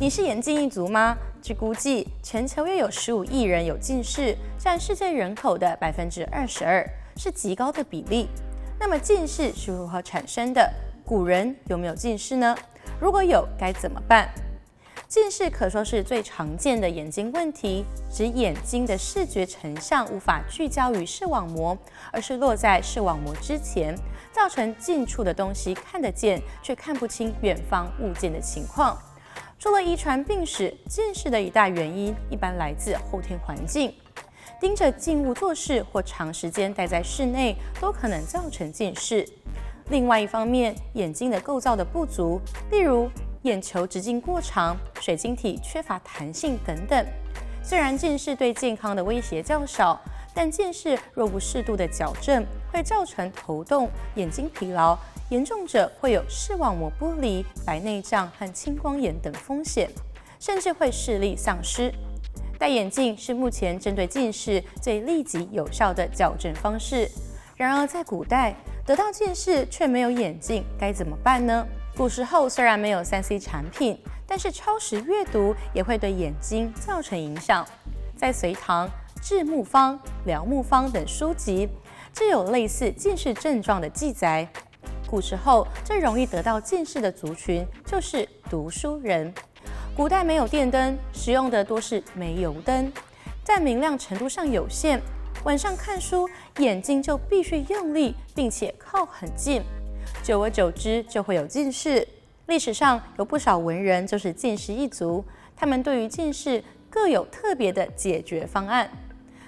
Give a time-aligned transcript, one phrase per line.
[0.00, 1.14] 你是眼镜一族吗？
[1.42, 6.82] 据估计，全球约有十五亿人有近视，占世界人口的百分之二十二，
[7.18, 8.26] 是极高的比例。
[8.78, 10.72] 那么近视是如何产生的？
[11.04, 12.56] 古人有没有近视呢？
[12.98, 14.26] 如果有，该怎么办？
[15.06, 21.76] 近视可说是最常见的眼睛问题，指眼睛的视觉成像无法聚焦于视网膜，
[22.10, 23.94] 而是落在视网膜之前，
[24.32, 28.96] 造成近处的东西看得见，却看不清远方物件的情况。
[29.60, 33.94] 除了遗传病史，近视的一大原因一般来自后天环境，
[34.58, 39.28] 盯着静物做事或长时间待在室内，都可能造成近视。
[39.90, 43.10] 另外一方面，眼睛的构造的不足，例如，
[43.42, 47.06] 眼球直径过长、水晶体缺乏弹性等等。
[47.62, 50.00] 虽然近视对健康的威胁较少，
[50.32, 54.96] 但近视若不适度的矫正，会造成头痛、眼睛疲劳，
[55.30, 59.88] 严重者会有视网膜剥离、白内障和青光眼等风险，
[60.40, 61.92] 甚至会视力丧失。
[62.58, 67.08] 戴眼镜是目前针对近视最立即有效的矫正方式。
[67.56, 71.64] 然而，在古代得到近视却没有眼镜，该怎么办呢？
[71.96, 77.64] 古时候虽然没有 3C 产品，但是超时阅读也会对眼睛造成影响。
[78.16, 78.88] 在隋唐
[79.22, 81.68] 《治目方》《疗目方》等书籍，
[82.12, 84.48] 就有类似近视症状的记载。
[85.10, 89.34] 古时候最容易得到近视的族群就是读书人。
[89.96, 92.92] 古代没有电灯，使用的多是煤油灯，
[93.42, 95.02] 在明亮程度上有限，
[95.42, 99.60] 晚上看书眼睛就必须用力，并且靠很近。
[100.22, 102.06] 久而久之，就会有近视。
[102.46, 105.24] 历史上有不少文人就是近视一族，
[105.56, 108.88] 他们对于近视各有特别的解决方案。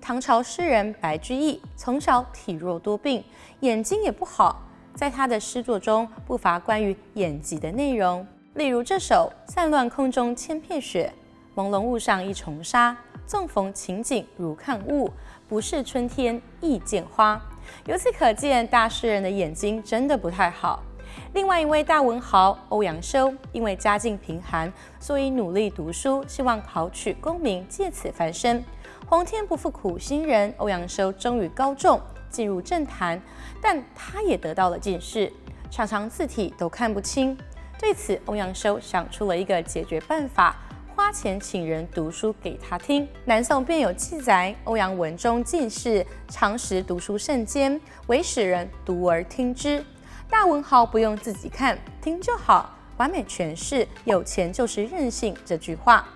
[0.00, 3.22] 唐朝诗人白居易从小体弱多病，
[3.60, 4.60] 眼睛也不好，
[4.94, 11.12] 在他的诗作中不乏关于眼疾的内容，例如这首《散乱空中千片雪》：
[11.60, 12.96] 朦胧雾上一重纱，
[13.26, 15.10] 纵逢情景如看雾，
[15.48, 17.40] 不是春天亦见花。
[17.86, 20.82] 由此可见，大诗人的眼睛真的不太好。
[21.32, 28.62] 另外一位大文豪欧阳修，因为家境贫寒，所以努力读书，希望考取功名，借此翻身。
[29.06, 32.00] 皇天不负苦心人，欧阳修终于高中，
[32.34, 33.22] 进入政坛，
[33.62, 35.32] 但他也得到了近视，
[35.70, 37.38] 常常字体都看不清。
[37.78, 40.56] 对此，欧阳修想出了一个解决办法。
[40.96, 49.84] 花钱请人读书给他听，南宋便有记载：欧阳文中进士，常时读书甚艰，唯使人读而听之。
[50.28, 56.08] 大文豪不用自己看，听就好，完美诠释“有钱就是任性”这句话。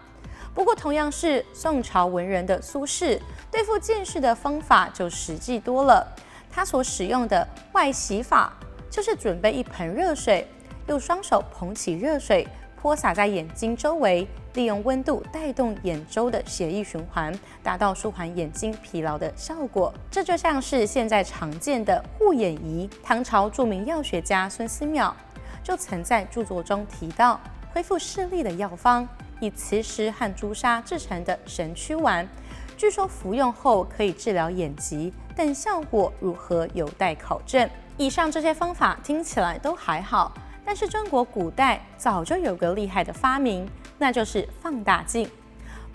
[0.54, 3.20] 不过，同样是宋朝文人的苏轼，
[3.50, 6.06] 对付近视的方法就实际多了。
[6.50, 8.52] 他所使用的外洗法，
[8.90, 10.48] 就是准备一盆热水，
[10.88, 12.46] 用双手捧起热水。
[12.80, 19.92] 泼洒在眼睛周围，利用温度带动眼周的血液循环，达到舒缓眼睛疲劳的效果。
[20.08, 22.88] 这就像是现在常见的护眼仪。
[23.02, 25.12] 唐朝著名药学家孙思邈
[25.60, 27.40] 就曾在著作中提到，
[27.72, 29.06] 恢复视力的药方
[29.40, 32.28] 以磁石和朱砂制成的神曲丸，
[32.76, 37.68] 据说服用后可以治疗眼疾，但效果如何有待考证。
[37.96, 40.32] 以上这些方法听起来都还好。
[40.64, 43.66] 但是中国古代早就有个厉害的发明，
[43.96, 45.26] 那就是放大镜。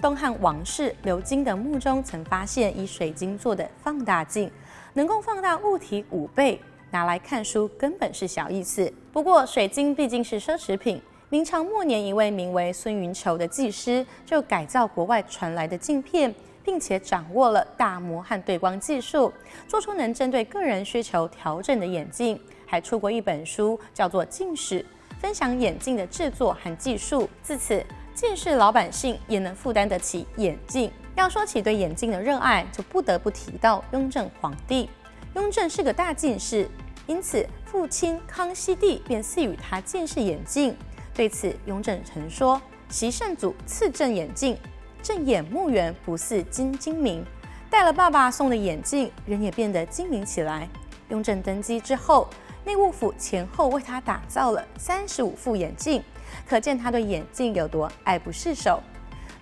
[0.02, 4.52] 东汉王室刘金的墓中曾发现以水晶做的放大镜，
[4.94, 8.92] 能够放大物体五倍，拿来看书根本是小意思。
[9.12, 11.00] 不过水晶毕竟是奢侈品，
[11.33, 16.31] 明朝末年一位名为孙云球的技师就改造国外传来的镜片，
[16.63, 19.33] 并且掌握了打磨和对光技术，
[19.67, 22.39] 做出能针对个人需求调整的眼镜。
[22.67, 24.79] 还出过一本书，叫做《镜史》，
[25.19, 27.27] 分享眼镜的制作和技术。
[27.41, 27.83] 自此，
[28.13, 30.91] 近视老百姓也能负担得起眼镜。
[31.15, 34.88] 要说起对眼镜的热爱，就不得不提到雍正皇帝。
[35.33, 36.69] 雍正是个大近视，
[37.07, 40.77] 因此父亲康熙帝便赐予他近视眼镜。
[41.13, 44.57] 对此，雍正曾说：“昔圣祖赐朕眼镜，
[45.01, 47.24] 正眼目圆，不似今精明。”
[47.69, 50.68] 戴了爸爸送的眼镜，人也变得精明起来。
[51.10, 52.27] 雍正登基之后，
[52.65, 56.04] 内务府前后为他打造了三十五副眼镜，
[56.48, 58.81] 可见他对眼镜有多爱不释手。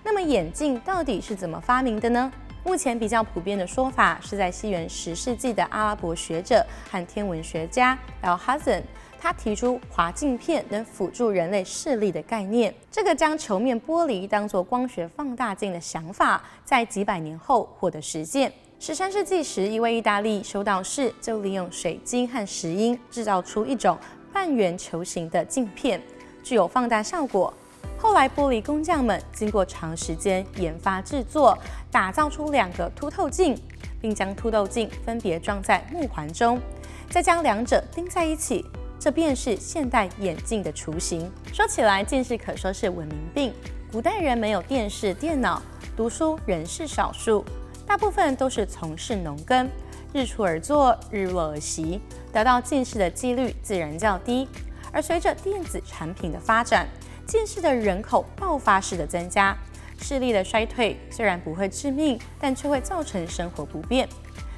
[0.04, 2.30] 那么眼镜到底是怎么发明的呢？
[2.64, 8.82] 目前比较普遍的说法是在西元十世纪的阿拉伯学者和天文学家 Alhazen，
[9.22, 12.74] 他提出滑镜片能辅助人类视力的概念。
[12.90, 18.52] 这个将球面玻璃当作光学放大镜的想法，在几百年后获得实践。
[18.80, 23.96] 十三世纪时，一位意大利修道士就利用水晶和石英制造出一种
[24.32, 26.02] 半圆球形的镜片，
[26.42, 27.54] 具有放大效果。
[27.96, 31.56] 后来玻璃工匠们经过长时间研发制作，
[31.92, 33.56] 打造出两个凸透镜，
[34.00, 36.60] 并将凸透镜分别装在木环中，
[37.08, 38.66] 再将两者钉在一起，
[39.02, 41.28] 这便是现代眼镜的雏形。
[41.52, 43.52] 说起来，近视可说是文明病。
[43.90, 45.60] 古代人没有电视、电脑，
[45.96, 47.44] 读书仍是少数，
[47.84, 49.68] 大部分都是从事农耕，
[50.12, 52.00] 日出而作，日落而息，
[52.32, 54.46] 得到近视的几率自然较低。
[54.92, 56.86] 而随着电子产品的发展，
[57.26, 59.58] 近视的人口爆发式的增加，
[60.00, 64.08] 视力的衰退虽然不会致命，但却会造成生活不便。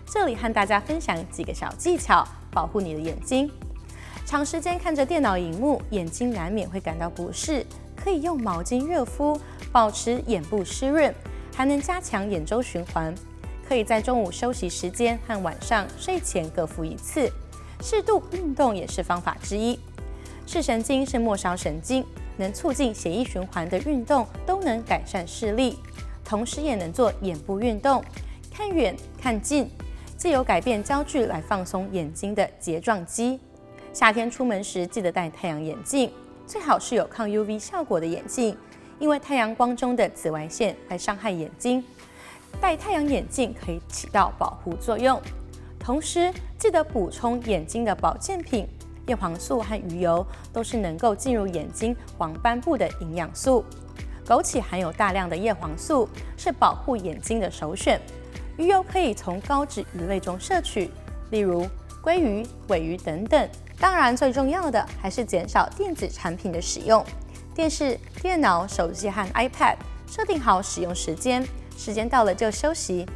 [0.05, 3.51] 这里和大家分享几个小技巧，保护你的眼睛。
[4.27, 9.39] 长时间看着电脑荧幕，眼睛难免会感到不适，可以用毛巾热敷，
[9.71, 11.15] 保持眼部湿润，
[11.55, 13.15] 还能加强眼周循环。
[13.69, 17.31] 可以在中午休息时间和晚上睡前各敷一次。
[17.81, 19.79] 适度运动也是方法之一。
[20.47, 22.05] 视神经是末梢神经。
[22.37, 25.79] 能促进血液循环的运动都能改善视力，
[26.25, 28.03] 同时也能做眼部运动，
[28.53, 29.71] 看远看近，
[30.19, 33.39] 借由改变焦距来放松眼睛的睫状肌。
[33.95, 36.11] 夏天出门时记得戴太阳眼镜，
[36.49, 38.57] 最好是有抗 UV 效果的眼镜，
[38.99, 41.83] 因为太阳光中的紫外线会伤害眼睛，
[42.61, 45.23] 戴太阳眼镜可以起到保护作用。
[45.79, 48.69] 同时记得补充眼睛的保健品。
[49.07, 53.63] 叶黄素和鱼油都是能够进入眼睛黄斑部的营养素。
[54.27, 58.01] 枸杞含有大量的叶黄素，是保护眼睛的首选。
[58.57, 60.91] 鱼油可以从高脂鱼类中摄取，
[61.31, 61.65] 例如
[62.03, 63.49] 鲑鱼、尾鱼等等。
[63.79, 67.05] 当然，最重要的还是减少电子产品的使用。
[67.55, 69.77] 电视、电脑、手机和 iPad
[70.07, 73.07] 设定好使用时间，时间到了就休息。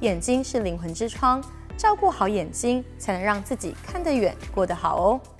[0.00, 1.42] 眼睛是灵魂之窗，
[1.76, 5.37] 照顾好眼睛，才能让自己看得远、过得好哦。